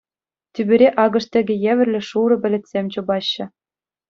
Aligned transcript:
Тӳпере 0.53 0.87
акӑш 1.03 1.25
тӗкӗ 1.31 1.55
евӗрлӗ 1.71 2.01
шурӑ 2.09 2.37
пӗлӗтсем 2.45 2.85
чупаҫҫӗ. 2.97 3.45